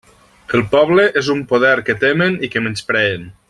El 0.59 0.63
poble 0.71 1.05
és 1.21 1.29
un 1.35 1.43
poder 1.53 1.75
que 1.91 1.97
temen 2.05 2.41
i 2.49 2.51
que 2.57 2.65
menyspreen. 2.69 3.31